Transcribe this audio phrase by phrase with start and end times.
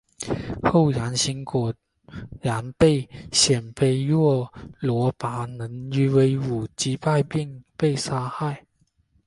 [0.63, 1.71] 后杨欣果
[2.41, 6.15] 然被鲜卑若罗拔能于武
[6.63, 8.65] 威击败并被杀害。